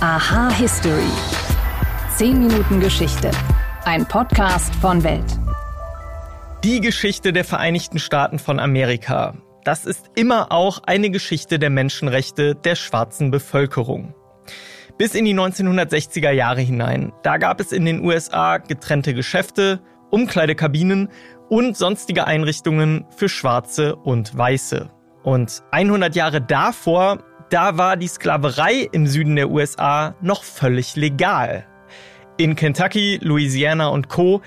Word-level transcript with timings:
Aha 0.00 0.50
History. 0.50 1.08
10 2.16 2.38
Minuten 2.38 2.80
Geschichte. 2.80 3.30
Ein 3.86 4.06
Podcast 4.06 4.74
von 4.74 5.02
Welt. 5.02 5.24
Die 6.64 6.82
Geschichte 6.82 7.32
der 7.32 7.44
Vereinigten 7.44 7.98
Staaten 7.98 8.38
von 8.38 8.60
Amerika. 8.60 9.38
Das 9.64 9.86
ist 9.86 10.10
immer 10.14 10.52
auch 10.52 10.82
eine 10.84 11.08
Geschichte 11.08 11.58
der 11.58 11.70
Menschenrechte 11.70 12.54
der 12.54 12.74
schwarzen 12.74 13.30
Bevölkerung. 13.30 14.14
Bis 14.98 15.14
in 15.14 15.24
die 15.24 15.34
1960er 15.34 16.30
Jahre 16.30 16.60
hinein. 16.60 17.14
Da 17.22 17.38
gab 17.38 17.58
es 17.58 17.72
in 17.72 17.86
den 17.86 18.04
USA 18.04 18.58
getrennte 18.58 19.14
Geschäfte, 19.14 19.80
Umkleidekabinen 20.10 21.08
und 21.48 21.74
sonstige 21.74 22.26
Einrichtungen 22.26 23.06
für 23.16 23.30
Schwarze 23.30 23.96
und 23.96 24.36
Weiße. 24.36 24.90
Und 25.22 25.62
100 25.70 26.14
Jahre 26.14 26.42
davor 26.42 27.20
da 27.50 27.78
war 27.78 27.96
die 27.96 28.08
Sklaverei 28.08 28.88
im 28.92 29.06
Süden 29.06 29.36
der 29.36 29.50
USA 29.50 30.14
noch 30.20 30.42
völlig 30.42 30.96
legal. 30.96 31.66
In 32.38 32.56
Kentucky, 32.56 33.18
Louisiana 33.22 33.88
und 33.88 34.08
Co. 34.08 34.42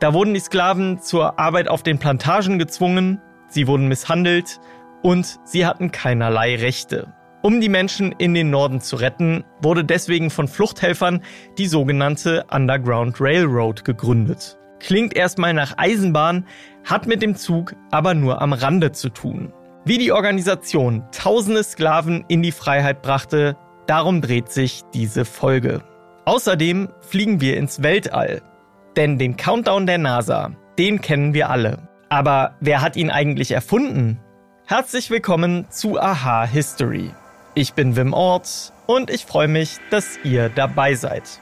Da 0.00 0.14
wurden 0.14 0.34
die 0.34 0.40
Sklaven 0.40 1.00
zur 1.00 1.38
Arbeit 1.38 1.68
auf 1.68 1.82
den 1.82 1.98
Plantagen 1.98 2.58
gezwungen, 2.58 3.20
sie 3.48 3.66
wurden 3.66 3.88
misshandelt 3.88 4.60
und 5.02 5.38
sie 5.44 5.66
hatten 5.66 5.90
keinerlei 5.90 6.56
Rechte. 6.56 7.12
Um 7.42 7.60
die 7.60 7.68
Menschen 7.68 8.12
in 8.12 8.32
den 8.32 8.50
Norden 8.50 8.80
zu 8.80 8.96
retten, 8.96 9.44
wurde 9.60 9.84
deswegen 9.84 10.30
von 10.30 10.48
Fluchthelfern 10.48 11.22
die 11.58 11.66
sogenannte 11.66 12.46
Underground 12.50 13.20
Railroad 13.20 13.84
gegründet. 13.84 14.56
Klingt 14.80 15.14
erstmal 15.14 15.52
nach 15.52 15.76
Eisenbahn, 15.76 16.46
hat 16.84 17.06
mit 17.06 17.20
dem 17.20 17.36
Zug 17.36 17.74
aber 17.90 18.14
nur 18.14 18.40
am 18.40 18.52
Rande 18.52 18.92
zu 18.92 19.10
tun. 19.10 19.52
Wie 19.86 19.98
die 19.98 20.12
Organisation 20.12 21.04
tausende 21.12 21.62
Sklaven 21.62 22.24
in 22.28 22.42
die 22.42 22.52
Freiheit 22.52 23.02
brachte, 23.02 23.54
darum 23.86 24.22
dreht 24.22 24.50
sich 24.50 24.80
diese 24.94 25.26
Folge. 25.26 25.82
Außerdem 26.24 26.88
fliegen 27.02 27.42
wir 27.42 27.58
ins 27.58 27.82
Weltall. 27.82 28.40
Denn 28.96 29.18
den 29.18 29.36
Countdown 29.36 29.84
der 29.84 29.98
NASA, 29.98 30.52
den 30.78 31.02
kennen 31.02 31.34
wir 31.34 31.50
alle. 31.50 31.86
Aber 32.08 32.54
wer 32.60 32.80
hat 32.80 32.96
ihn 32.96 33.10
eigentlich 33.10 33.50
erfunden? 33.50 34.18
Herzlich 34.64 35.10
willkommen 35.10 35.66
zu 35.68 36.00
Aha 36.00 36.46
History. 36.46 37.10
Ich 37.54 37.74
bin 37.74 37.94
Wim 37.94 38.14
Ort 38.14 38.72
und 38.86 39.10
ich 39.10 39.26
freue 39.26 39.48
mich, 39.48 39.76
dass 39.90 40.18
ihr 40.24 40.48
dabei 40.48 40.94
seid. 40.94 41.40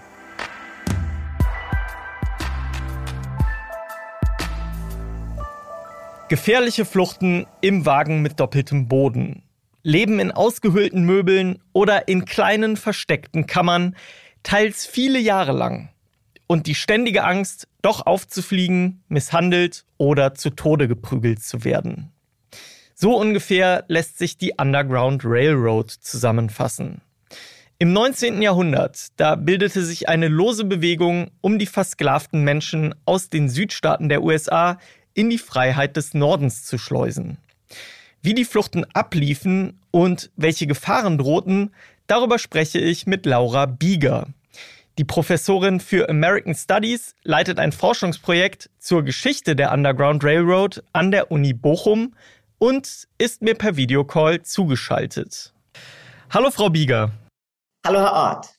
Gefährliche 6.32 6.86
Fluchten 6.86 7.46
im 7.60 7.84
Wagen 7.84 8.22
mit 8.22 8.40
doppeltem 8.40 8.88
Boden. 8.88 9.42
Leben 9.82 10.18
in 10.18 10.30
ausgehöhlten 10.30 11.04
Möbeln 11.04 11.58
oder 11.74 12.08
in 12.08 12.24
kleinen 12.24 12.78
versteckten 12.78 13.46
Kammern, 13.46 13.96
teils 14.42 14.86
viele 14.86 15.18
Jahre 15.18 15.52
lang. 15.52 15.90
Und 16.46 16.66
die 16.66 16.74
ständige 16.74 17.24
Angst, 17.24 17.68
doch 17.82 18.06
aufzufliegen, 18.06 19.02
misshandelt 19.08 19.84
oder 19.98 20.32
zu 20.32 20.48
Tode 20.48 20.88
geprügelt 20.88 21.42
zu 21.42 21.64
werden. 21.64 22.12
So 22.94 23.14
ungefähr 23.14 23.84
lässt 23.88 24.16
sich 24.16 24.38
die 24.38 24.54
Underground 24.56 25.26
Railroad 25.26 25.90
zusammenfassen. 25.90 27.02
Im 27.78 27.92
19. 27.92 28.40
Jahrhundert, 28.40 29.08
da 29.16 29.34
bildete 29.34 29.84
sich 29.84 30.08
eine 30.08 30.28
lose 30.28 30.64
Bewegung 30.64 31.30
um 31.42 31.58
die 31.58 31.66
versklavten 31.66 32.42
Menschen 32.42 32.94
aus 33.04 33.28
den 33.28 33.50
Südstaaten 33.50 34.08
der 34.08 34.22
USA 34.22 34.78
in 35.14 35.30
die 35.30 35.38
Freiheit 35.38 35.96
des 35.96 36.14
Nordens 36.14 36.64
zu 36.64 36.78
schleusen. 36.78 37.38
Wie 38.20 38.34
die 38.34 38.44
Fluchten 38.44 38.84
abliefen 38.94 39.80
und 39.90 40.30
welche 40.36 40.66
Gefahren 40.66 41.18
drohten, 41.18 41.74
darüber 42.06 42.38
spreche 42.38 42.78
ich 42.78 43.06
mit 43.06 43.26
Laura 43.26 43.66
Bieger. 43.66 44.28
Die 44.98 45.04
Professorin 45.04 45.80
für 45.80 46.08
American 46.08 46.54
Studies 46.54 47.14
leitet 47.22 47.58
ein 47.58 47.72
Forschungsprojekt 47.72 48.70
zur 48.78 49.02
Geschichte 49.02 49.56
der 49.56 49.72
Underground 49.72 50.22
Railroad 50.22 50.82
an 50.92 51.10
der 51.10 51.30
Uni 51.30 51.54
Bochum 51.54 52.14
und 52.58 53.08
ist 53.18 53.42
mir 53.42 53.54
per 53.54 53.76
Videocall 53.76 54.42
zugeschaltet. 54.42 55.52
Hallo 56.30 56.50
Frau 56.50 56.68
Bieger. 56.68 57.10
Hallo 57.86 58.00
Herr 58.00 58.12
Ort. 58.12 58.54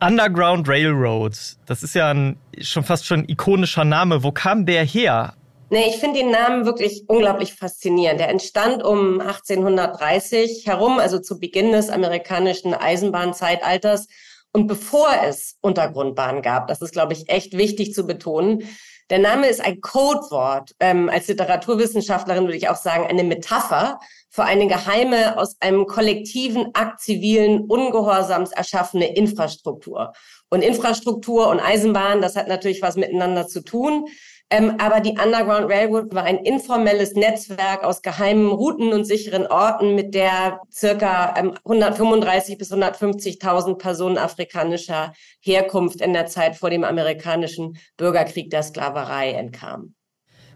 Underground 0.00 0.68
Railroad, 0.68 1.36
das 1.66 1.82
ist 1.82 1.94
ja 1.94 2.10
ein 2.10 2.36
schon 2.60 2.84
fast 2.84 3.04
schon 3.04 3.28
ikonischer 3.28 3.84
Name. 3.84 4.22
Wo 4.22 4.30
kam 4.30 4.64
der 4.64 4.84
her? 4.84 5.34
Nee, 5.70 5.88
ich 5.88 5.96
finde 5.96 6.20
den 6.20 6.30
Namen 6.30 6.64
wirklich 6.64 7.04
unglaublich 7.08 7.54
faszinierend. 7.54 8.20
Der 8.20 8.30
entstand 8.30 8.82
um 8.82 9.20
1830 9.20 10.66
herum, 10.66 10.98
also 10.98 11.18
zu 11.18 11.38
Beginn 11.38 11.72
des 11.72 11.90
amerikanischen 11.90 12.72
Eisenbahnzeitalters. 12.74 14.06
Und 14.52 14.66
bevor 14.66 15.08
es 15.26 15.56
Untergrundbahnen 15.60 16.40
gab, 16.40 16.68
das 16.68 16.80
ist, 16.80 16.92
glaube 16.92 17.12
ich, 17.12 17.28
echt 17.28 17.56
wichtig 17.56 17.92
zu 17.92 18.06
betonen, 18.06 18.66
der 19.10 19.18
Name 19.18 19.46
ist 19.48 19.62
ein 19.62 19.80
Codewort. 19.80 20.74
Ähm, 20.80 21.08
als 21.08 21.28
Literaturwissenschaftlerin 21.28 22.44
würde 22.44 22.58
ich 22.58 22.68
auch 22.68 22.76
sagen, 22.76 23.06
eine 23.06 23.24
Metapher 23.24 24.00
für 24.28 24.44
eine 24.44 24.66
geheime, 24.66 25.38
aus 25.38 25.56
einem 25.60 25.86
kollektiven 25.86 26.74
Akt 26.74 27.00
zivilen 27.00 27.64
Ungehorsams 27.64 28.52
erschaffene 28.52 29.14
Infrastruktur. 29.16 30.12
Und 30.50 30.62
Infrastruktur 30.62 31.48
und 31.48 31.60
Eisenbahn, 31.60 32.20
das 32.20 32.36
hat 32.36 32.48
natürlich 32.48 32.82
was 32.82 32.96
miteinander 32.96 33.46
zu 33.46 33.62
tun. 33.62 34.06
Ähm, 34.50 34.76
aber 34.78 35.00
die 35.00 35.10
Underground 35.10 35.70
Railroad 35.70 36.14
war 36.14 36.24
ein 36.24 36.38
informelles 36.38 37.12
Netzwerk 37.12 37.84
aus 37.84 38.00
geheimen 38.00 38.50
Routen 38.50 38.94
und 38.94 39.04
sicheren 39.04 39.46
Orten, 39.46 39.94
mit 39.94 40.14
der 40.14 40.60
circa 40.72 41.34
ähm, 41.36 41.54
135 41.64 42.56
bis 42.56 42.72
150.000 42.72 43.76
Personen 43.76 44.16
afrikanischer 44.16 45.12
Herkunft 45.40 46.00
in 46.00 46.14
der 46.14 46.26
Zeit 46.26 46.56
vor 46.56 46.70
dem 46.70 46.84
amerikanischen 46.84 47.76
Bürgerkrieg 47.98 48.48
der 48.48 48.62
Sklaverei 48.62 49.32
entkamen. 49.32 49.94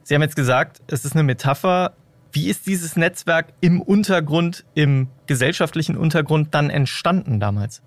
Sie 0.04 0.14
haben 0.14 0.22
jetzt 0.22 0.36
gesagt, 0.36 0.80
es 0.86 1.04
ist 1.04 1.12
eine 1.12 1.22
Metapher. 1.22 1.94
Wie 2.32 2.48
ist 2.48 2.66
dieses 2.66 2.96
Netzwerk 2.96 3.52
im 3.60 3.82
Untergrund, 3.82 4.64
im 4.74 5.08
gesellschaftlichen 5.26 5.98
Untergrund 5.98 6.54
dann 6.54 6.70
entstanden 6.70 7.40
damals? 7.40 7.82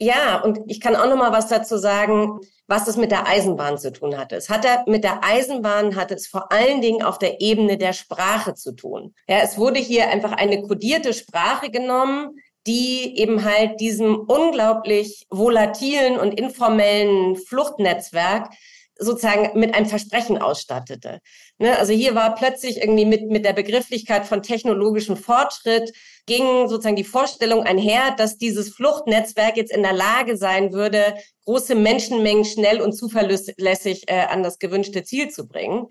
Ja, 0.00 0.40
und 0.42 0.60
ich 0.68 0.80
kann 0.80 0.94
auch 0.94 1.08
noch 1.08 1.16
mal 1.16 1.32
was 1.32 1.48
dazu 1.48 1.76
sagen, 1.76 2.38
was 2.68 2.86
es 2.86 2.96
mit 2.96 3.10
der 3.10 3.26
Eisenbahn 3.26 3.78
zu 3.78 3.92
tun 3.92 4.16
hatte. 4.16 4.36
Es 4.36 4.48
hatte 4.48 4.68
mit 4.86 5.02
der 5.02 5.24
Eisenbahn 5.24 5.96
hat 5.96 6.12
es 6.12 6.28
vor 6.28 6.52
allen 6.52 6.80
Dingen 6.80 7.02
auf 7.02 7.18
der 7.18 7.40
Ebene 7.40 7.78
der 7.78 7.92
Sprache 7.92 8.54
zu 8.54 8.72
tun. 8.72 9.14
Ja, 9.28 9.38
es 9.42 9.58
wurde 9.58 9.80
hier 9.80 10.08
einfach 10.08 10.32
eine 10.32 10.62
kodierte 10.62 11.12
Sprache 11.12 11.70
genommen, 11.70 12.36
die 12.66 13.18
eben 13.18 13.44
halt 13.44 13.80
diesem 13.80 14.16
unglaublich 14.16 15.26
volatilen 15.30 16.18
und 16.18 16.38
informellen 16.38 17.36
Fluchtnetzwerk 17.36 18.50
sozusagen 18.98 19.58
mit 19.58 19.74
einem 19.74 19.86
Versprechen 19.86 20.38
ausstattete. 20.38 21.20
Ne? 21.58 21.76
Also 21.76 21.92
hier 21.92 22.14
war 22.14 22.34
plötzlich 22.34 22.78
irgendwie 22.78 23.04
mit, 23.04 23.28
mit 23.28 23.44
der 23.44 23.52
Begrifflichkeit 23.52 24.26
von 24.26 24.42
technologischem 24.42 25.16
Fortschritt 25.16 25.92
ging 26.26 26.68
sozusagen 26.68 26.96
die 26.96 27.04
Vorstellung 27.04 27.64
einher, 27.64 28.14
dass 28.16 28.38
dieses 28.38 28.70
Fluchtnetzwerk 28.70 29.56
jetzt 29.56 29.72
in 29.72 29.82
der 29.82 29.92
Lage 29.92 30.36
sein 30.36 30.72
würde, 30.72 31.16
große 31.44 31.74
Menschenmengen 31.74 32.44
schnell 32.44 32.80
und 32.80 32.92
zuverlässig 32.92 34.04
äh, 34.08 34.20
an 34.20 34.42
das 34.42 34.58
gewünschte 34.58 35.02
Ziel 35.02 35.30
zu 35.30 35.48
bringen. 35.48 35.86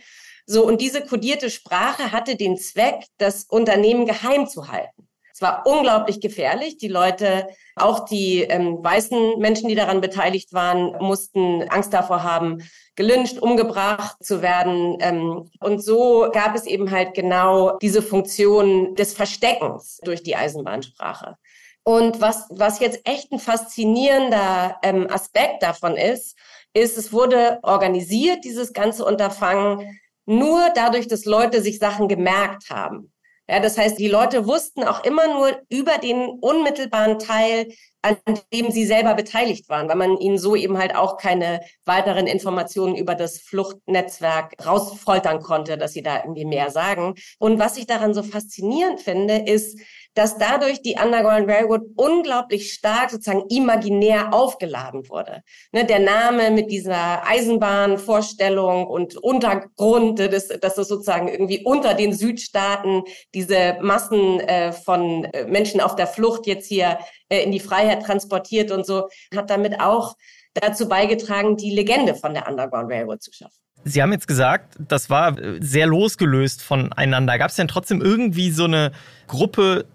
So, 0.46 0.66
und 0.66 0.80
diese 0.80 1.02
kodierte 1.02 1.50
Sprache 1.50 2.14
hatte 2.14 2.38
den 2.38 2.58
Zweck, 2.58 3.04
das 3.18 3.44
Unternehmen 3.44 4.06
geheim 4.06 4.48
zu 4.48 4.70
halten. 4.70 5.07
Es 5.38 5.42
war 5.44 5.68
unglaublich 5.68 6.20
gefährlich. 6.20 6.80
Die 6.80 6.88
Leute, 6.88 7.48
auch 7.76 8.06
die 8.06 8.42
ähm, 8.42 8.84
weißen 8.84 9.38
Menschen, 9.38 9.70
die 9.70 9.76
daran 9.76 10.02
beteiligt 10.02 10.52
waren, 10.52 10.96
mussten 11.00 11.62
Angst 11.70 11.94
davor 11.94 12.24
haben, 12.24 12.64
gelünscht, 12.96 13.38
umgebracht 13.38 14.18
zu 14.20 14.42
werden. 14.42 14.98
Ähm, 15.00 15.52
und 15.60 15.84
so 15.84 16.28
gab 16.34 16.56
es 16.56 16.66
eben 16.66 16.90
halt 16.90 17.14
genau 17.14 17.78
diese 17.78 18.02
Funktion 18.02 18.96
des 18.96 19.14
Versteckens 19.14 20.00
durch 20.04 20.24
die 20.24 20.36
Eisenbahnsprache. 20.36 21.38
Und 21.84 22.20
was, 22.20 22.48
was 22.50 22.80
jetzt 22.80 23.08
echt 23.08 23.32
ein 23.32 23.38
faszinierender 23.38 24.78
ähm, 24.82 25.08
Aspekt 25.08 25.62
davon 25.62 25.98
ist, 25.98 26.36
ist, 26.74 26.98
es 26.98 27.14
wurde 27.14 27.60
organisiert, 27.62 28.44
dieses 28.44 28.74
ganze 28.74 29.06
Unterfangen, 29.06 30.00
nur 30.26 30.72
dadurch, 30.74 31.08
dass 31.08 31.26
Leute 31.26 31.62
sich 31.62 31.78
Sachen 31.78 32.08
gemerkt 32.08 32.72
haben. 32.72 33.12
Ja, 33.50 33.62
das 33.62 33.78
heißt, 33.78 33.98
die 33.98 34.10
Leute 34.10 34.46
wussten 34.46 34.84
auch 34.84 35.06
immer 35.06 35.34
nur 35.34 35.62
über 35.70 35.98
den 36.00 36.28
unmittelbaren 36.42 37.18
Teil, 37.18 37.72
an 38.02 38.18
dem 38.54 38.72
sie 38.72 38.86
selber 38.86 39.14
beteiligt 39.14 39.70
waren, 39.70 39.88
weil 39.88 39.96
man 39.96 40.18
ihnen 40.18 40.38
so 40.38 40.56
eben 40.56 40.78
halt 40.78 40.96
auch 40.96 41.18
keine 41.18 41.62
weiteren 41.86 42.28
Informationen 42.28 42.96
über 42.96 43.16
das 43.16 43.40
Fluchtnetzwerk 43.40 44.54
rausfoltern 44.66 45.42
konnte, 45.42 45.78
dass 45.78 45.94
sie 45.94 46.04
da 46.04 46.18
irgendwie 46.24 46.46
mehr 46.46 46.72
sagen. 46.72 47.16
Und 47.40 47.58
was 47.58 47.78
ich 47.78 47.88
daran 47.88 48.14
so 48.14 48.22
faszinierend 48.22 49.00
finde, 49.00 49.38
ist, 49.38 49.80
dass 50.18 50.38
dadurch 50.40 50.82
die 50.82 50.96
Underground 51.02 51.48
Railroad 51.48 51.84
unglaublich 51.96 52.74
stark 52.74 53.12
sozusagen 53.12 53.44
imaginär 53.50 54.34
aufgeladen 54.34 55.08
wurde. 55.10 55.44
Ne, 55.72 55.86
der 55.86 56.00
Name 56.00 56.50
mit 56.50 56.72
dieser 56.72 57.26
Eisenbahnvorstellung 57.28 58.88
und 58.88 59.16
Untergrund, 59.16 60.20
dass, 60.20 60.48
dass 60.48 60.74
das 60.74 60.88
sozusagen 60.88 61.28
irgendwie 61.28 61.64
unter 61.64 61.94
den 61.94 62.14
Südstaaten 62.14 63.04
diese 63.36 63.78
Massen 63.82 64.40
äh, 64.40 64.72
von 64.72 65.26
äh, 65.26 65.46
Menschen 65.46 65.82
auf 65.82 65.96
der 65.96 66.08
Flucht 66.08 66.48
jetzt 66.48 66.68
hier 66.68 66.98
äh, 67.30 67.44
in 67.44 67.52
die 67.52 67.60
Freiheit 67.60 68.04
transportiert 68.04 68.72
und 68.72 68.88
so, 68.88 69.10
hat 69.36 69.52
damit 69.52 69.80
auch 69.80 70.16
dazu 70.56 70.90
beigetragen, 70.90 71.58
die 71.58 71.70
Legende 71.70 72.16
von 72.16 72.34
der 72.34 72.48
Underground 72.48 72.92
Railroad 72.92 73.22
zu 73.22 73.32
schaffen. 73.32 73.58
Sie 73.84 74.02
haben 74.02 74.12
jetzt 74.12 74.28
gesagt, 74.28 74.76
das 74.80 75.12
war 75.12 75.38
äh, 75.38 75.60
sehr 75.62 75.86
losgelöst 75.86 76.64
voneinander. 76.64 77.38
Gab 77.38 77.52
es 77.52 77.56
denn 77.56 77.68
trotzdem 77.68 78.02
irgendwie 78.02 78.50
so 78.50 78.64
eine 78.64 78.92
Gruppe, 79.28 79.86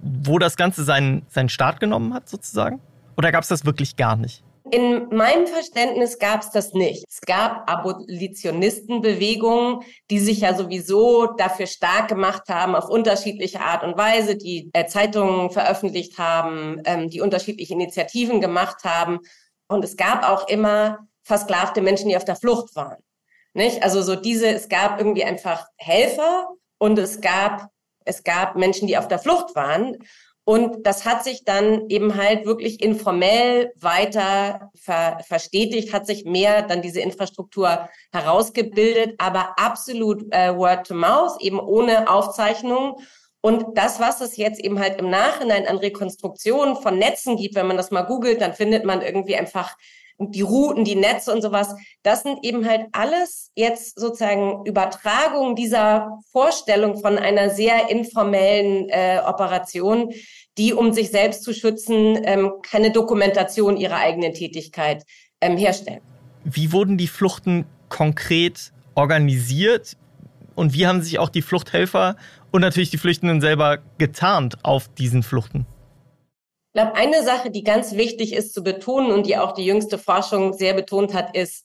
wo 0.00 0.38
das 0.38 0.56
Ganze 0.56 0.84
seinen, 0.84 1.26
seinen 1.28 1.48
Start 1.48 1.80
genommen 1.80 2.14
hat, 2.14 2.28
sozusagen? 2.28 2.80
Oder 3.16 3.32
gab 3.32 3.42
es 3.42 3.48
das 3.48 3.64
wirklich 3.64 3.96
gar 3.96 4.16
nicht? 4.16 4.44
In 4.72 5.10
meinem 5.10 5.46
Verständnis 5.46 6.18
gab 6.18 6.40
es 6.40 6.50
das 6.50 6.72
nicht. 6.72 7.04
Es 7.08 7.20
gab 7.20 7.70
Abolitionistenbewegungen, 7.70 9.84
die 10.10 10.18
sich 10.18 10.40
ja 10.40 10.54
sowieso 10.54 11.26
dafür 11.36 11.66
stark 11.66 12.08
gemacht 12.08 12.48
haben, 12.48 12.74
auf 12.74 12.88
unterschiedliche 12.88 13.60
Art 13.60 13.84
und 13.84 13.96
Weise, 13.96 14.36
die 14.36 14.70
äh, 14.72 14.86
Zeitungen 14.86 15.50
veröffentlicht 15.50 16.18
haben, 16.18 16.82
ähm, 16.84 17.08
die 17.08 17.20
unterschiedliche 17.20 17.74
Initiativen 17.74 18.40
gemacht 18.40 18.82
haben. 18.82 19.20
Und 19.68 19.84
es 19.84 19.96
gab 19.96 20.28
auch 20.28 20.48
immer 20.48 21.06
versklavte 21.22 21.80
Menschen, 21.80 22.08
die 22.08 22.16
auf 22.16 22.24
der 22.24 22.36
Flucht 22.36 22.74
waren. 22.74 22.98
Nicht? 23.54 23.84
Also 23.84 24.02
so 24.02 24.16
diese, 24.16 24.48
es 24.48 24.68
gab 24.68 24.98
irgendwie 24.98 25.24
einfach 25.24 25.68
Helfer 25.76 26.48
und 26.78 26.98
es 26.98 27.20
gab, 27.20 27.68
es 28.06 28.24
gab 28.24 28.56
Menschen, 28.56 28.88
die 28.88 28.96
auf 28.96 29.08
der 29.08 29.18
Flucht 29.18 29.54
waren. 29.54 29.98
Und 30.44 30.86
das 30.86 31.04
hat 31.04 31.24
sich 31.24 31.44
dann 31.44 31.88
eben 31.88 32.14
halt 32.14 32.46
wirklich 32.46 32.80
informell 32.80 33.72
weiter 33.80 34.70
ver 34.76 35.18
verstetigt, 35.26 35.92
hat 35.92 36.06
sich 36.06 36.24
mehr 36.24 36.62
dann 36.62 36.82
diese 36.82 37.00
Infrastruktur 37.00 37.88
herausgebildet, 38.12 39.16
aber 39.18 39.58
absolut 39.58 40.32
äh, 40.32 40.56
Word 40.56 40.86
to 40.86 40.94
Mouth, 40.94 41.40
eben 41.40 41.58
ohne 41.58 42.08
Aufzeichnung. 42.08 43.00
Und 43.40 43.76
das, 43.76 43.98
was 43.98 44.20
es 44.20 44.36
jetzt 44.36 44.60
eben 44.60 44.78
halt 44.78 45.00
im 45.00 45.10
Nachhinein 45.10 45.66
an 45.66 45.78
Rekonstruktionen 45.78 46.76
von 46.76 46.96
Netzen 46.96 47.36
gibt, 47.36 47.56
wenn 47.56 47.66
man 47.66 47.76
das 47.76 47.90
mal 47.90 48.02
googelt, 48.02 48.40
dann 48.40 48.54
findet 48.54 48.84
man 48.84 49.02
irgendwie 49.02 49.36
einfach 49.36 49.76
die 50.18 50.40
Routen, 50.40 50.84
die 50.84 50.94
Netze 50.94 51.32
und 51.32 51.42
sowas, 51.42 51.74
das 52.02 52.22
sind 52.22 52.38
eben 52.42 52.66
halt 52.66 52.86
alles 52.92 53.50
jetzt 53.54 53.98
sozusagen 53.98 54.64
Übertragungen 54.64 55.56
dieser 55.56 56.18
Vorstellung 56.32 56.98
von 57.00 57.18
einer 57.18 57.50
sehr 57.50 57.90
informellen 57.90 58.88
äh, 58.88 59.20
Operation, 59.24 60.12
die, 60.58 60.72
um 60.72 60.92
sich 60.92 61.10
selbst 61.10 61.42
zu 61.42 61.52
schützen, 61.52 62.18
ähm, 62.24 62.52
keine 62.62 62.90
Dokumentation 62.90 63.76
ihrer 63.76 63.96
eigenen 63.96 64.32
Tätigkeit 64.32 65.04
ähm, 65.40 65.56
herstellen. 65.56 66.00
Wie 66.44 66.72
wurden 66.72 66.96
die 66.96 67.08
Fluchten 67.08 67.66
konkret 67.88 68.72
organisiert 68.94 69.96
und 70.54 70.72
wie 70.72 70.86
haben 70.86 71.02
sich 71.02 71.18
auch 71.18 71.28
die 71.28 71.42
Fluchthelfer 71.42 72.16
und 72.50 72.62
natürlich 72.62 72.90
die 72.90 72.98
Flüchtenden 72.98 73.40
selber 73.40 73.78
getarnt 73.98 74.64
auf 74.64 74.88
diesen 74.88 75.22
Fluchten? 75.22 75.66
Ich 76.76 76.82
glaube, 76.82 76.94
eine 76.94 77.22
Sache, 77.22 77.50
die 77.50 77.64
ganz 77.64 77.94
wichtig 77.94 78.34
ist 78.34 78.52
zu 78.52 78.62
betonen 78.62 79.10
und 79.10 79.26
die 79.26 79.38
auch 79.38 79.52
die 79.52 79.64
jüngste 79.64 79.96
Forschung 79.96 80.52
sehr 80.52 80.74
betont 80.74 81.14
hat, 81.14 81.34
ist, 81.34 81.64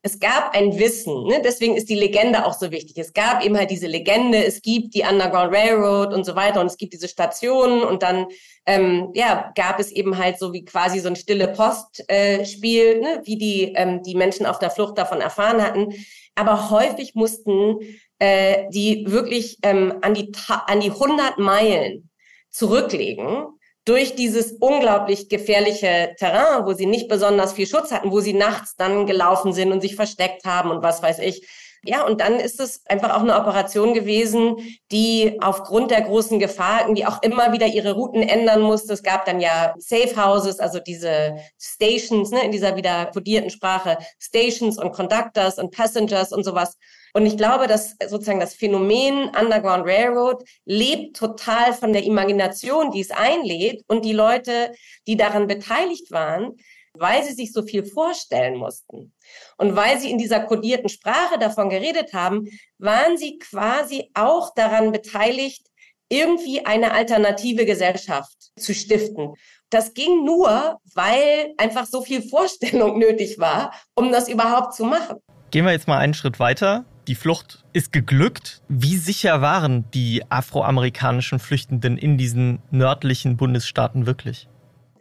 es 0.00 0.18
gab 0.18 0.56
ein 0.56 0.78
Wissen, 0.78 1.24
ne? 1.24 1.42
deswegen 1.44 1.76
ist 1.76 1.90
die 1.90 1.94
Legende 1.94 2.46
auch 2.46 2.54
so 2.54 2.70
wichtig. 2.70 2.96
Es 2.96 3.12
gab 3.12 3.44
eben 3.44 3.58
halt 3.58 3.70
diese 3.70 3.86
Legende, 3.86 4.42
es 4.42 4.62
gibt 4.62 4.94
die 4.94 5.02
Underground 5.02 5.54
Railroad 5.54 6.14
und 6.14 6.24
so 6.24 6.36
weiter 6.36 6.62
und 6.62 6.68
es 6.68 6.78
gibt 6.78 6.94
diese 6.94 7.06
Stationen 7.06 7.82
und 7.82 8.02
dann 8.02 8.28
ähm, 8.64 9.10
ja, 9.12 9.52
gab 9.54 9.78
es 9.78 9.92
eben 9.92 10.16
halt 10.16 10.38
so 10.38 10.54
wie 10.54 10.64
quasi 10.64 11.00
so 11.00 11.08
ein 11.08 11.16
stille 11.16 11.48
Postspiel, 11.48 12.06
äh, 12.08 13.00
ne? 13.00 13.20
wie 13.24 13.36
die, 13.36 13.74
ähm, 13.74 14.02
die 14.04 14.14
Menschen 14.14 14.46
auf 14.46 14.58
der 14.58 14.70
Flucht 14.70 14.96
davon 14.96 15.20
erfahren 15.20 15.60
hatten. 15.60 15.92
Aber 16.34 16.70
häufig 16.70 17.14
mussten 17.14 17.80
äh, 18.20 18.70
die 18.70 19.04
wirklich 19.06 19.58
ähm, 19.60 19.98
an, 20.00 20.14
die, 20.14 20.32
an 20.48 20.80
die 20.80 20.92
100 20.92 21.36
Meilen 21.36 22.08
zurücklegen 22.48 23.48
durch 23.86 24.16
dieses 24.16 24.52
unglaublich 24.52 25.28
gefährliche 25.28 26.14
Terrain, 26.18 26.66
wo 26.66 26.74
sie 26.74 26.86
nicht 26.86 27.08
besonders 27.08 27.54
viel 27.54 27.66
Schutz 27.66 27.92
hatten, 27.92 28.10
wo 28.10 28.20
sie 28.20 28.34
nachts 28.34 28.76
dann 28.76 29.06
gelaufen 29.06 29.52
sind 29.52 29.72
und 29.72 29.80
sich 29.80 29.94
versteckt 29.96 30.44
haben 30.44 30.70
und 30.70 30.82
was 30.82 31.02
weiß 31.02 31.20
ich. 31.20 31.46
Ja, 31.84 32.04
und 32.04 32.20
dann 32.20 32.40
ist 32.40 32.58
es 32.58 32.84
einfach 32.86 33.14
auch 33.14 33.20
eine 33.20 33.36
Operation 33.36 33.94
gewesen, 33.94 34.56
die 34.90 35.38
aufgrund 35.40 35.92
der 35.92 36.02
großen 36.02 36.40
Gefahr 36.40 36.92
die 36.92 37.06
auch 37.06 37.22
immer 37.22 37.52
wieder 37.52 37.66
ihre 37.66 37.92
Routen 37.92 38.22
ändern 38.22 38.60
musste. 38.60 38.92
Es 38.92 39.04
gab 39.04 39.24
dann 39.24 39.40
ja 39.40 39.72
Safe 39.78 40.16
Houses, 40.16 40.58
also 40.58 40.80
diese 40.80 41.36
Stations, 41.60 42.30
ne, 42.32 42.44
in 42.44 42.50
dieser 42.50 42.74
wieder 42.74 43.06
kodierten 43.06 43.50
Sprache, 43.50 43.98
Stations 44.18 44.78
und 44.78 44.92
Conductors 44.92 45.58
und 45.58 45.70
Passengers 45.70 46.32
und 46.32 46.42
sowas. 46.42 46.76
Und 47.16 47.24
ich 47.24 47.38
glaube, 47.38 47.66
dass 47.66 47.96
sozusagen 48.08 48.40
das 48.40 48.52
Phänomen 48.52 49.30
Underground 49.30 49.86
Railroad 49.86 50.44
lebt 50.66 51.16
total 51.16 51.72
von 51.72 51.94
der 51.94 52.04
Imagination, 52.04 52.90
die 52.90 53.00
es 53.00 53.10
einlädt 53.10 53.82
und 53.88 54.04
die 54.04 54.12
Leute, 54.12 54.74
die 55.06 55.16
daran 55.16 55.46
beteiligt 55.46 56.10
waren, 56.10 56.58
weil 56.92 57.24
sie 57.24 57.32
sich 57.32 57.54
so 57.54 57.62
viel 57.62 57.86
vorstellen 57.86 58.58
mussten 58.58 59.14
und 59.56 59.76
weil 59.76 59.98
sie 59.98 60.10
in 60.10 60.18
dieser 60.18 60.40
kodierten 60.40 60.90
Sprache 60.90 61.38
davon 61.38 61.70
geredet 61.70 62.12
haben, 62.12 62.50
waren 62.76 63.16
sie 63.16 63.38
quasi 63.38 64.10
auch 64.12 64.52
daran 64.54 64.92
beteiligt, 64.92 65.68
irgendwie 66.10 66.66
eine 66.66 66.92
alternative 66.92 67.64
Gesellschaft 67.64 68.50
zu 68.58 68.74
stiften. 68.74 69.32
Das 69.70 69.94
ging 69.94 70.22
nur, 70.22 70.80
weil 70.92 71.54
einfach 71.56 71.86
so 71.86 72.02
viel 72.02 72.20
Vorstellung 72.20 72.98
nötig 72.98 73.38
war, 73.38 73.72
um 73.94 74.12
das 74.12 74.28
überhaupt 74.28 74.74
zu 74.74 74.84
machen. 74.84 75.22
Gehen 75.50 75.64
wir 75.64 75.72
jetzt 75.72 75.86
mal 75.86 75.98
einen 75.98 76.14
Schritt 76.14 76.40
weiter. 76.40 76.84
Die 77.06 77.14
Flucht 77.14 77.64
ist 77.72 77.92
geglückt. 77.92 78.62
Wie 78.68 78.96
sicher 78.96 79.40
waren 79.40 79.88
die 79.92 80.24
afroamerikanischen 80.28 81.38
Flüchtenden 81.38 81.96
in 81.98 82.18
diesen 82.18 82.60
nördlichen 82.72 83.36
Bundesstaaten 83.36 84.06
wirklich? 84.06 84.48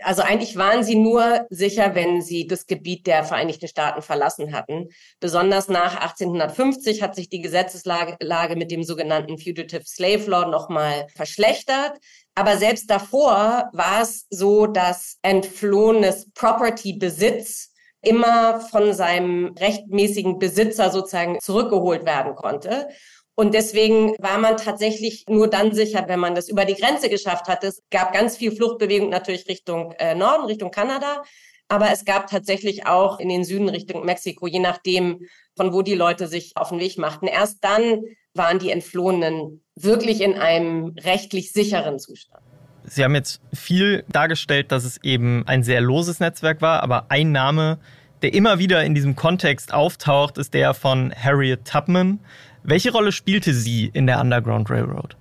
Also 0.04 0.22
eigentlich 0.22 0.56
waren 0.56 0.84
sie 0.84 0.96
nur 0.96 1.48
sicher, 1.50 1.96
wenn 1.96 2.22
sie 2.22 2.46
das 2.46 2.68
Gebiet 2.68 3.08
der 3.08 3.24
Vereinigten 3.24 3.68
Staaten 3.68 4.04
verlassen 4.04 4.54
hatten. 4.54 4.90
Besonders 5.20 5.68
nach 5.68 5.96
1850 5.96 7.02
hat 7.02 7.16
sich 7.16 7.28
die 7.28 7.42
Gesetzeslage 7.42 8.56
mit 8.56 8.70
dem 8.70 8.84
sogenannten 8.84 9.40
Fugitive 9.40 9.84
Slave 9.84 10.30
Law 10.30 10.48
nochmal 10.48 11.08
verschlechtert. 11.16 11.94
Aber 12.36 12.58
selbst 12.58 12.88
davor 12.88 13.70
war 13.74 14.02
es 14.04 14.28
so, 14.30 14.68
dass 14.68 15.18
entflohenes 15.24 16.30
Property-Besitz 16.34 17.72
immer 18.06 18.62
von 18.62 18.94
seinem 18.94 19.54
rechtmäßigen 19.58 20.40
Besitzer 20.40 20.92
sozusagen 20.92 21.40
zurückgeholt 21.40 22.06
werden 22.06 22.36
konnte. 22.36 22.88
Und 23.36 23.54
deswegen 23.54 24.16
war 24.18 24.38
man 24.38 24.56
tatsächlich 24.56 25.26
nur 25.28 25.50
dann 25.50 25.74
sicher, 25.74 26.06
wenn 26.08 26.22
man 26.22 26.36
das 26.36 26.48
über 26.48 26.64
die 26.64 26.76
Grenze 26.76 27.10
geschafft 27.10 27.48
hat. 27.48 27.64
Es 27.66 27.82
gab 27.92 28.14
ganz 28.14 28.38
viel 28.38 28.56
Fluchtbewegung 28.56 29.10
natürlich 29.10 29.48
Richtung 29.48 29.92
äh, 30.00 30.16
Norden, 30.16 30.46
Richtung 30.46 30.72
Kanada. 30.72 31.22
Aber 31.68 31.92
es 31.92 32.06
gab 32.06 32.28
tatsächlich 32.28 32.86
auch 32.86 33.20
in 33.20 33.28
den 33.28 33.44
Süden 33.44 33.70
Richtung 33.70 34.06
Mexiko, 34.06 34.48
je 34.48 34.60
nachdem, 34.60 35.26
von 35.58 35.74
wo 35.74 35.82
die 35.82 35.96
Leute 35.96 36.28
sich 36.28 36.54
auf 36.56 36.70
den 36.70 36.80
Weg 36.80 36.98
machten. 36.98 37.28
Erst 37.28 37.64
dann 37.64 38.04
waren 38.34 38.60
die 38.60 38.70
Entflohenen 38.70 39.64
wirklich 39.76 40.22
in 40.22 40.36
einem 40.36 40.94
rechtlich 41.00 41.52
sicheren 41.52 42.00
Zustand. 42.00 42.45
Sie 42.88 43.04
haben 43.04 43.16
jetzt 43.16 43.42
viel 43.54 44.04
dargestellt, 44.10 44.72
dass 44.72 44.84
es 44.84 45.02
eben 45.04 45.44
ein 45.48 45.64
sehr 45.64 45.82
loses 45.82 46.20
Netzwerk 46.20 46.62
war, 46.62 46.84
aber 46.84 47.06
ein 47.10 47.32
Name, 47.32 47.80
der 48.22 48.34
immer 48.34 48.60
wieder 48.60 48.84
in 48.84 48.96
diesem 48.96 49.16
Kontext 49.16 49.74
auftaucht, 49.74 50.38
ist 50.38 50.54
der 50.54 50.74
von 50.74 51.14
Harriet 51.14 51.66
Tubman. 51.66 52.20
Welche 52.64 52.92
Rolle 52.92 53.12
spielte 53.12 53.54
sie 53.54 53.90
in 53.94 54.08
der 54.08 54.20
Underground 54.20 54.70
Railroad? 54.70 55.16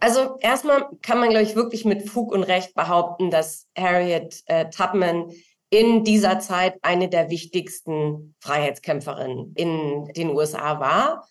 Also 0.00 0.36
erstmal 0.40 0.86
kann 1.02 1.18
man, 1.18 1.30
glaube 1.30 1.44
ich, 1.44 1.56
wirklich 1.56 1.84
mit 1.84 2.08
Fug 2.08 2.32
und 2.32 2.42
Recht 2.42 2.74
behaupten, 2.74 3.30
dass 3.30 3.66
Harriet 3.76 4.42
äh, 4.46 4.68
Tubman 4.70 5.30
in 5.70 6.04
dieser 6.04 6.38
Zeit 6.38 6.74
eine 6.82 7.08
der 7.08 7.30
wichtigsten 7.30 8.34
Freiheitskämpferinnen 8.40 9.52
in 9.56 10.06
den 10.14 10.30
USA 10.30 10.78
war 10.80 11.26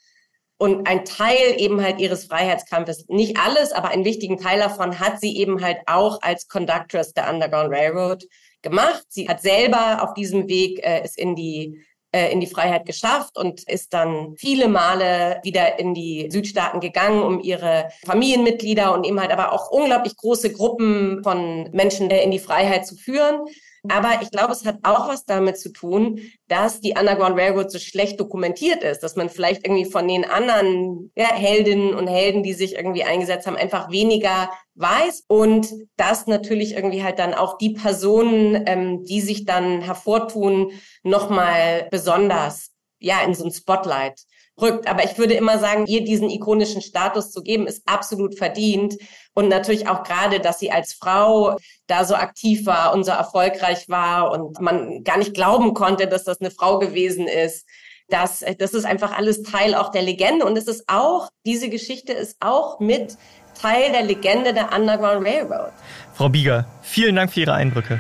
und 0.58 0.88
ein 0.88 1.04
Teil 1.04 1.56
eben 1.58 1.82
halt 1.82 2.00
ihres 2.00 2.26
Freiheitskampfes, 2.26 3.06
nicht 3.10 3.38
alles, 3.38 3.72
aber 3.74 3.90
einen 3.90 4.06
wichtigen 4.06 4.38
Teil 4.38 4.60
davon 4.60 5.00
hat 5.00 5.20
sie 5.20 5.38
eben 5.38 5.62
halt 5.62 5.80
auch 5.86 6.22
als 6.22 6.48
Conductress 6.48 7.14
der 7.14 7.30
Underground 7.30 7.74
Railroad 7.74 8.26
gemacht. 8.62 9.04
Sie 9.10 9.28
hat 9.28 9.42
selber 9.42 10.02
auf 10.02 10.14
diesem 10.14 10.48
Weg 10.48 10.80
äh, 10.86 11.02
es 11.04 11.18
in 11.18 11.36
die 11.36 11.84
äh, 12.16 12.32
in 12.32 12.40
die 12.40 12.48
Freiheit 12.48 12.86
geschafft 12.86 13.38
und 13.38 13.68
ist 13.68 13.94
dann 13.94 14.36
viele 14.38 14.70
Male 14.70 15.42
wieder 15.44 15.78
in 15.80 15.94
die 15.94 16.30
Südstaaten 16.32 16.80
gegangen, 16.80 17.22
um 17.22 17.42
ihre 17.42 17.90
Familienmitglieder 18.06 18.94
und 18.94 19.06
eben 19.06 19.20
halt 19.20 19.32
aber 19.32 19.52
auch 19.52 19.70
unglaublich 19.70 20.16
große 20.16 20.54
Gruppen 20.54 21.22
von 21.24 21.70
Menschen 21.74 22.10
in 22.10 22.32
die 22.32 22.40
Freiheit 22.40 22.88
zu 22.88 22.96
führen. 22.96 23.42
Aber 23.90 24.22
ich 24.22 24.32
glaube, 24.32 24.54
es 24.54 24.66
hat 24.66 24.80
auch 24.84 25.08
was 25.08 25.26
damit 25.26 25.58
zu 25.58 25.72
tun, 25.72 26.20
dass 26.48 26.82
die 26.82 26.96
Underground 26.98 27.38
Railroad 27.38 27.72
so 27.72 27.80
schlecht 27.80 28.20
dokumentiert 28.20 28.84
ist, 28.84 29.00
dass 29.02 29.16
man 29.16 29.30
vielleicht 29.30 29.66
irgendwie 29.66 29.90
von 29.90 30.08
den 30.08 30.26
anderen 30.26 31.12
ja, 31.16 31.34
Heldinnen 31.34 31.94
und 31.94 32.08
Helden, 32.08 32.44
die 32.44 32.54
sich 32.54 32.76
irgendwie 32.76 33.04
eingesetzt 33.04 33.48
haben, 33.48 33.56
einfach 33.58 33.92
weniger 33.92 34.50
weiß. 34.76 35.26
Und 35.28 35.68
dass 35.98 36.28
natürlich 36.28 36.76
irgendwie 36.76 37.04
halt 37.04 37.20
dann 37.20 37.34
auch 37.34 37.58
die 37.58 37.72
Personen, 37.72 38.64
ähm, 38.66 39.04
die 39.04 39.22
sich 39.22 39.46
dann 39.46 39.82
hervortun, 39.82 40.72
nochmal 41.04 41.88
besonders 41.92 42.72
ja 43.00 43.22
in 43.24 43.34
so 43.34 43.46
ein 43.46 43.52
Spotlight 43.52 44.22
rückt. 44.62 44.88
Aber 44.88 45.04
ich 45.04 45.18
würde 45.18 45.34
immer 45.34 45.60
sagen, 45.60 45.86
ihr 45.88 46.04
diesen 46.04 46.30
ikonischen 46.30 46.82
Status 46.82 47.32
zu 47.32 47.42
geben, 47.42 47.68
ist 47.68 47.84
absolut 47.86 48.38
verdient. 48.38 48.96
Und 49.34 49.50
natürlich 49.50 49.88
auch 49.88 50.04
gerade, 50.04 50.40
dass 50.40 50.60
sie 50.60 50.72
als 50.72 50.94
Frau 50.94 51.58
da 51.88 52.06
so 52.06 52.16
aktiv 52.16 52.66
war 52.66 52.94
und 52.94 53.04
so 53.04 53.12
erfolgreich 53.12 53.90
war 53.90 54.32
und 54.32 54.60
man 54.62 55.04
gar 55.04 55.18
nicht 55.18 55.34
glauben 55.34 55.74
konnte, 55.74 56.08
dass 56.08 56.24
das 56.24 56.40
eine 56.40 56.52
Frau 56.52 56.80
gewesen 56.80 57.28
ist. 57.28 57.68
Das, 58.08 58.46
das 58.60 58.74
ist 58.74 58.86
einfach 58.86 59.18
alles 59.18 59.42
Teil 59.42 59.74
auch 59.74 59.90
der 59.90 60.04
Legende. 60.04 60.46
Und 60.46 60.58
es 60.58 60.68
ist 60.68 60.84
auch, 60.88 61.30
diese 61.46 61.70
Geschichte 61.70 62.14
ist 62.14 62.38
auch 62.40 62.80
mit 62.80 63.18
Teil 63.60 63.92
der 63.92 64.04
Legende 64.04 64.54
der 64.54 64.72
Underground 64.74 65.26
Railroad. 65.26 65.72
Frau 66.14 66.30
Bieger, 66.30 66.66
vielen 66.82 67.16
Dank 67.16 67.34
für 67.34 67.42
Ihre 67.42 67.54
Eindrücke. 67.54 68.00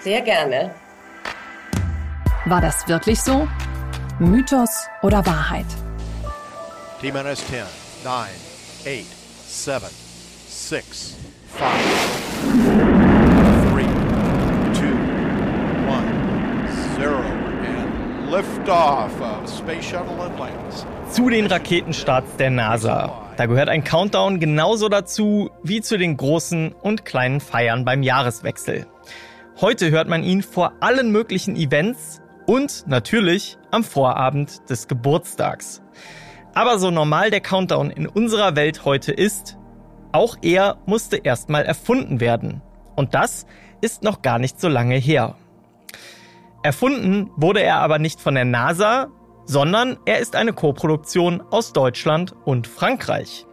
Sehr 0.00 0.20
gerne. 0.20 0.74
War 2.44 2.60
das 2.60 2.86
wirklich 2.86 3.20
so? 3.20 3.48
Mythos 4.18 4.86
oder 5.02 5.24
Wahrheit? 5.26 5.66
T-minus 6.98 7.46
10, 7.48 7.62
9, 8.04 8.30
8, 8.86 9.04
7, 9.44 9.90
6, 10.48 11.14
5, 11.46 11.68
3, 13.70 13.82
2, 14.72 14.86
1, 15.90 16.98
0 16.98 17.14
and 17.66 18.30
liftoff 18.30 19.20
of 19.20 19.46
Space 19.46 19.84
Shuttle 19.84 20.18
Atlantis. 20.22 20.86
Zu 21.10 21.28
den 21.28 21.44
Raketenstarts 21.44 22.34
der 22.38 22.48
NASA. 22.48 23.12
Da 23.36 23.44
gehört 23.44 23.68
ein 23.68 23.84
Countdown 23.84 24.40
genauso 24.40 24.88
dazu 24.88 25.50
wie 25.62 25.82
zu 25.82 25.98
den 25.98 26.16
großen 26.16 26.72
und 26.72 27.04
kleinen 27.04 27.40
Feiern 27.40 27.84
beim 27.84 28.02
Jahreswechsel. 28.02 28.86
Heute 29.60 29.90
hört 29.90 30.08
man 30.08 30.22
ihn 30.22 30.42
vor 30.42 30.72
allen 30.80 31.12
möglichen 31.12 31.56
Events 31.56 32.22
und 32.46 32.84
natürlich 32.86 33.58
am 33.70 33.84
Vorabend 33.84 34.70
des 34.70 34.88
Geburtstags. 34.88 35.82
Aber 36.56 36.78
so 36.78 36.90
normal 36.90 37.30
der 37.30 37.42
Countdown 37.42 37.90
in 37.90 38.06
unserer 38.06 38.56
Welt 38.56 38.86
heute 38.86 39.12
ist, 39.12 39.58
auch 40.12 40.38
er 40.40 40.78
musste 40.86 41.18
erstmal 41.18 41.66
erfunden 41.66 42.18
werden. 42.18 42.62
Und 42.94 43.14
das 43.14 43.44
ist 43.82 44.02
noch 44.02 44.22
gar 44.22 44.38
nicht 44.38 44.58
so 44.58 44.66
lange 44.66 44.94
her. 44.94 45.34
Erfunden 46.62 47.30
wurde 47.36 47.60
er 47.60 47.80
aber 47.80 47.98
nicht 47.98 48.22
von 48.22 48.36
der 48.36 48.46
NASA, 48.46 49.08
sondern 49.44 49.98
er 50.06 50.18
ist 50.18 50.34
eine 50.34 50.54
Koproduktion 50.54 51.42
aus 51.42 51.74
Deutschland 51.74 52.34
und 52.46 52.66
Frankreich. 52.66 53.44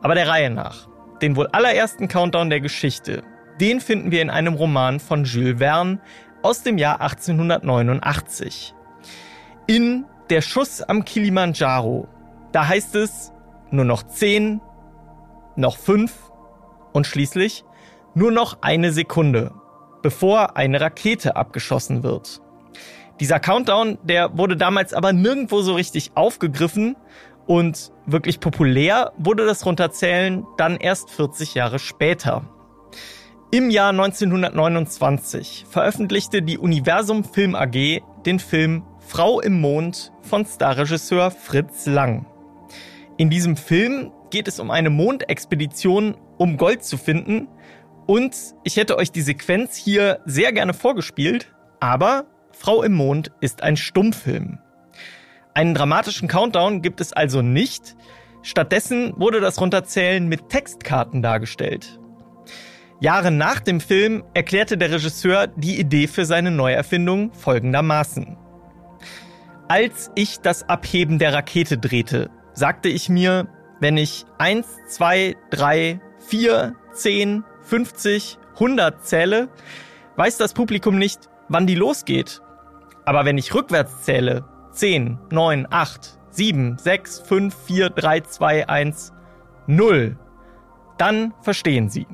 Aber 0.00 0.14
der 0.14 0.28
Reihe 0.28 0.50
nach. 0.50 0.86
Den 1.20 1.34
wohl 1.34 1.48
allerersten 1.48 2.06
Countdown 2.06 2.48
der 2.48 2.60
Geschichte, 2.60 3.24
den 3.60 3.80
finden 3.80 4.12
wir 4.12 4.22
in 4.22 4.30
einem 4.30 4.54
Roman 4.54 5.00
von 5.00 5.24
Jules 5.24 5.58
Verne 5.58 6.00
aus 6.42 6.62
dem 6.62 6.78
Jahr 6.78 7.00
1889. 7.00 8.72
In 9.66 10.04
Der 10.30 10.42
Schuss 10.42 10.80
am 10.80 11.04
Kilimanjaro 11.04 12.06
da 12.52 12.68
heißt 12.68 12.94
es 12.96 13.32
nur 13.70 13.84
noch 13.84 14.02
10, 14.02 14.60
noch 15.56 15.76
5 15.76 16.12
und 16.92 17.06
schließlich 17.06 17.64
nur 18.14 18.32
noch 18.32 18.58
eine 18.62 18.92
Sekunde, 18.92 19.52
bevor 20.02 20.56
eine 20.56 20.80
Rakete 20.80 21.36
abgeschossen 21.36 22.02
wird. 22.02 22.40
Dieser 23.20 23.38
Countdown, 23.38 23.98
der 24.02 24.36
wurde 24.36 24.56
damals 24.56 24.94
aber 24.94 25.12
nirgendwo 25.12 25.60
so 25.60 25.74
richtig 25.74 26.12
aufgegriffen 26.14 26.96
und 27.46 27.92
wirklich 28.06 28.40
populär 28.40 29.12
wurde 29.18 29.44
das 29.44 29.66
Runterzählen 29.66 30.46
dann 30.56 30.76
erst 30.76 31.10
40 31.10 31.54
Jahre 31.54 31.78
später. 31.78 32.42
Im 33.52 33.70
Jahr 33.70 33.90
1929 33.90 35.66
veröffentlichte 35.68 36.40
die 36.40 36.58
Universum 36.58 37.24
Film 37.24 37.54
AG 37.54 38.00
den 38.24 38.38
Film 38.38 38.84
Frau 39.00 39.40
im 39.40 39.60
Mond 39.60 40.12
von 40.22 40.46
Starregisseur 40.46 41.30
Fritz 41.32 41.86
Lang. 41.86 42.26
In 43.20 43.28
diesem 43.28 43.54
Film 43.54 44.12
geht 44.30 44.48
es 44.48 44.60
um 44.60 44.70
eine 44.70 44.88
Mondexpedition, 44.88 46.16
um 46.38 46.56
Gold 46.56 46.82
zu 46.82 46.96
finden. 46.96 47.48
Und 48.06 48.34
ich 48.64 48.78
hätte 48.78 48.96
euch 48.96 49.12
die 49.12 49.20
Sequenz 49.20 49.76
hier 49.76 50.20
sehr 50.24 50.54
gerne 50.54 50.72
vorgespielt, 50.72 51.54
aber 51.80 52.24
Frau 52.50 52.82
im 52.82 52.94
Mond 52.94 53.30
ist 53.42 53.62
ein 53.62 53.76
Stummfilm. 53.76 54.58
Einen 55.52 55.74
dramatischen 55.74 56.28
Countdown 56.28 56.80
gibt 56.80 57.02
es 57.02 57.12
also 57.12 57.42
nicht. 57.42 57.94
Stattdessen 58.40 59.12
wurde 59.18 59.40
das 59.40 59.60
Runterzählen 59.60 60.26
mit 60.26 60.48
Textkarten 60.48 61.20
dargestellt. 61.20 62.00
Jahre 63.00 63.30
nach 63.30 63.60
dem 63.60 63.80
Film 63.80 64.24
erklärte 64.32 64.78
der 64.78 64.92
Regisseur 64.92 65.46
die 65.46 65.78
Idee 65.78 66.06
für 66.06 66.24
seine 66.24 66.50
Neuerfindung 66.50 67.34
folgendermaßen. 67.34 68.38
Als 69.68 70.10
ich 70.14 70.38
das 70.38 70.66
Abheben 70.70 71.18
der 71.18 71.34
Rakete 71.34 71.76
drehte, 71.76 72.30
sagte 72.52 72.88
ich 72.88 73.08
mir, 73.08 73.48
wenn 73.80 73.96
ich 73.96 74.26
1, 74.38 74.66
2, 74.88 75.36
3, 75.50 76.00
4, 76.18 76.76
10, 76.92 77.44
50, 77.62 78.38
100 78.54 79.04
zähle, 79.06 79.48
weiß 80.16 80.36
das 80.36 80.52
Publikum 80.52 80.98
nicht, 80.98 81.28
wann 81.48 81.66
die 81.66 81.74
losgeht. 81.74 82.42
Aber 83.04 83.24
wenn 83.24 83.38
ich 83.38 83.54
rückwärts 83.54 84.02
zähle, 84.02 84.44
10, 84.72 85.18
9, 85.30 85.66
8, 85.70 86.18
7, 86.30 86.78
6, 86.78 87.20
5, 87.20 87.56
4, 87.66 87.90
3, 87.90 88.20
2, 88.20 88.68
1, 88.68 89.12
0, 89.66 90.18
dann 90.98 91.34
verstehen 91.42 91.88
sie. 91.88 92.06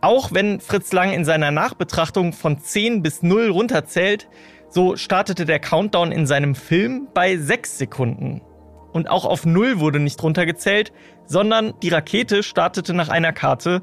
Auch 0.00 0.32
wenn 0.32 0.60
Fritz 0.60 0.92
Lang 0.92 1.12
in 1.12 1.24
seiner 1.24 1.50
Nachbetrachtung 1.50 2.32
von 2.32 2.58
10 2.60 3.02
bis 3.02 3.22
0 3.22 3.50
runterzählt, 3.50 4.28
so 4.76 4.94
startete 4.94 5.46
der 5.46 5.58
Countdown 5.58 6.12
in 6.12 6.26
seinem 6.26 6.54
Film 6.54 7.08
bei 7.14 7.38
6 7.38 7.78
Sekunden. 7.78 8.42
Und 8.92 9.08
auch 9.08 9.24
auf 9.24 9.46
0 9.46 9.80
wurde 9.80 10.00
nicht 10.00 10.22
runtergezählt, 10.22 10.92
sondern 11.24 11.72
die 11.82 11.88
Rakete 11.88 12.42
startete 12.42 12.92
nach 12.92 13.08
einer 13.08 13.32
Karte, 13.32 13.80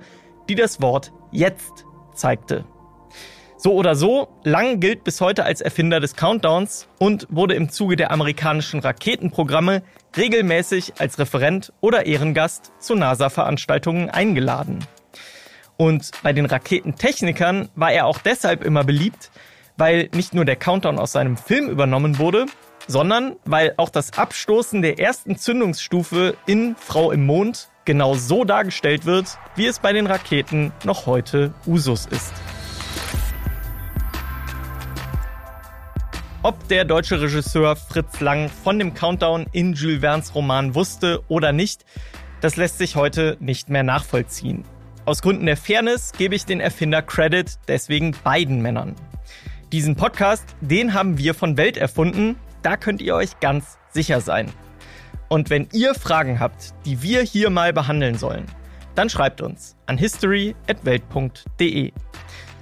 die 0.48 0.54
das 0.54 0.84
Wort 0.84 1.12
jetzt 1.32 1.86
zeigte. 2.14 2.66
So 3.58 3.74
oder 3.74 3.96
so, 3.96 4.28
Lang 4.44 4.80
gilt 4.80 5.04
bis 5.04 5.20
heute 5.20 5.46
als 5.46 5.62
Erfinder 5.62 6.00
des 6.00 6.16
Countdowns 6.16 6.88
und 7.00 7.26
wurde 7.32 7.56
im 7.56 7.70
Zuge 7.70 7.96
der 7.96 8.12
amerikanischen 8.12 8.80
Raketenprogramme 8.80 9.82
regelmäßig 10.16 10.94
als 11.00 11.18
Referent 11.18 11.74
oder 11.82 12.06
Ehrengast 12.06 12.72
zu 12.78 12.94
NASA-Veranstaltungen 12.94 14.12
eingeladen. 14.12 14.86
Und 15.76 16.12
bei 16.22 16.34
den 16.34 16.46
Raketentechnikern 16.46 17.70
war 17.74 17.92
er 17.92 18.06
auch 18.06 18.20
deshalb 18.20 18.64
immer 18.64 18.84
beliebt, 18.84 19.32
weil 19.84 20.08
nicht 20.16 20.34
nur 20.34 20.46
der 20.46 20.56
Countdown 20.56 20.98
aus 20.98 21.12
seinem 21.12 21.36
Film 21.36 21.68
übernommen 21.68 22.18
wurde, 22.18 22.46
sondern 22.88 23.36
weil 23.44 23.74
auch 23.76 23.90
das 23.90 24.18
Abstoßen 24.18 24.82
der 24.82 24.98
ersten 24.98 25.36
Zündungsstufe 25.36 26.38
in 26.46 26.78
Frau 26.78 27.12
im 27.12 27.26
Mond 27.26 27.68
genau 27.84 28.14
so 28.14 28.46
dargestellt 28.46 29.06
wird, 29.06 29.38
wie 29.58 29.66
es 29.66 29.80
bei 29.80 29.92
den 29.92 30.08
Raketen 30.08 30.72
noch 30.86 31.06
heute 31.06 31.54
Usus 31.68 32.06
ist. 32.06 32.32
Ob 36.44 36.66
der 36.70 36.86
deutsche 36.86 37.20
Regisseur 37.20 37.76
Fritz 37.76 38.22
Lang 38.22 38.48
von 38.48 38.80
dem 38.80 38.94
Countdown 38.94 39.48
in 39.52 39.74
Jules 39.74 40.00
Verne's 40.00 40.34
Roman 40.34 40.76
wusste 40.76 41.22
oder 41.28 41.52
nicht, 41.52 41.84
das 42.40 42.56
lässt 42.56 42.78
sich 42.78 42.96
heute 42.96 43.36
nicht 43.42 43.68
mehr 43.68 43.84
nachvollziehen. 43.84 44.64
Aus 45.04 45.22
Gründen 45.22 45.46
der 45.46 45.58
Fairness 45.58 46.14
gebe 46.14 46.36
ich 46.36 46.46
den 46.46 46.62
Erfinder 46.62 47.02
Credit 47.02 47.52
deswegen 47.68 48.16
beiden 48.24 48.62
Männern. 48.62 48.96
Diesen 49.74 49.98
Podcast, 49.98 50.46
den 50.62 50.94
haben 50.94 51.18
wir 51.18 51.34
von 51.34 51.58
Welt 51.58 51.76
erfunden 51.76 52.38
da 52.64 52.78
könnt 52.78 53.02
ihr 53.02 53.14
euch 53.14 53.40
ganz 53.40 53.78
sicher 53.92 54.22
sein. 54.22 54.50
Und 55.30 55.50
wenn 55.52 55.68
ihr 55.74 55.94
Fragen 55.94 56.40
habt, 56.40 56.74
die 56.86 57.02
wir 57.02 57.22
hier 57.22 57.50
mal 57.50 57.74
behandeln 57.74 58.18
sollen, 58.18 58.46
dann 58.96 59.10
schreibt 59.10 59.42
uns 59.42 59.76
an 59.86 59.98
history@welt.de. 59.98 61.92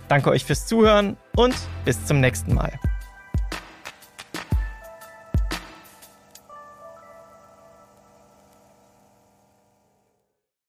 Danke 0.07 0.29
euch 0.29 0.43
fürs 0.43 0.65
Zuhören 0.67 1.17
und 1.35 1.55
bis 1.85 2.05
zum 2.05 2.19
nächsten 2.19 2.53
Mal. 2.53 2.71